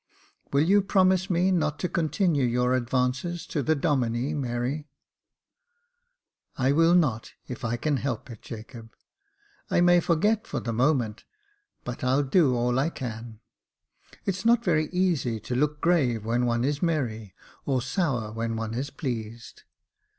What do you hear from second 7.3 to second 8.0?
if I can